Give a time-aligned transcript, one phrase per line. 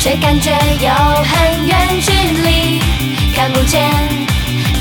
[0.00, 2.80] 却感觉有很远距离，
[3.36, 3.82] 看不见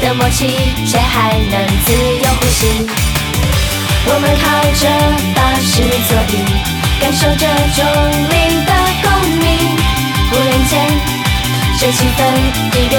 [0.01, 0.47] 的默契，
[0.87, 2.87] 却还能自由呼吸。
[4.05, 4.47] 我们靠
[4.79, 4.87] 着
[5.35, 6.33] 巴士座椅，
[7.01, 7.45] 感受着
[7.75, 7.83] 重
[8.29, 8.71] 力的
[9.03, 9.45] 共鸣，
[10.31, 10.79] 忽然间，
[11.77, 12.19] 这气氛
[12.79, 12.95] 已变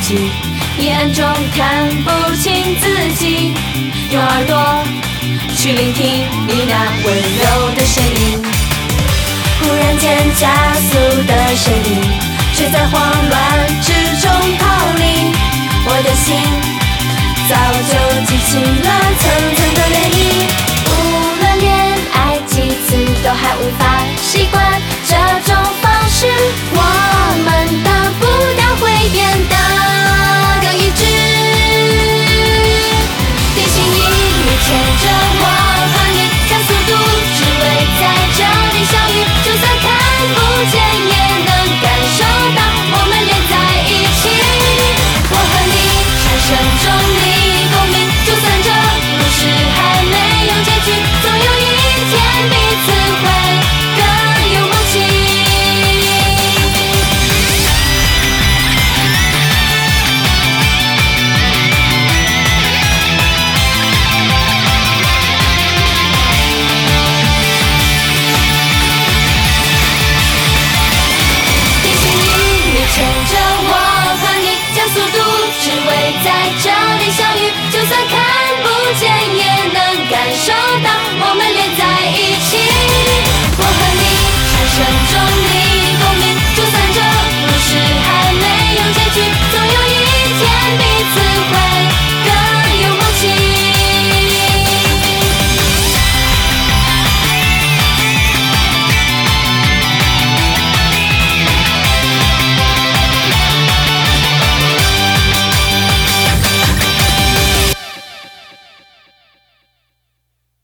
[0.00, 0.30] 很密集，
[0.78, 2.84] 夜暗中看不清自
[3.18, 3.52] 己。
[4.10, 4.84] 用耳朵
[5.56, 8.42] 去聆听你那温柔的声音，
[9.60, 12.00] 忽然间加速的声音，
[12.54, 14.64] 却在慌乱之中逃
[14.96, 15.32] 离。
[15.86, 16.36] 我的心
[17.48, 17.54] 早
[17.88, 17.92] 就
[18.26, 18.79] 记起